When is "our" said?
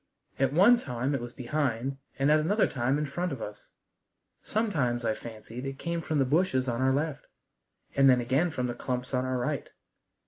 6.81-6.91, 9.25-9.37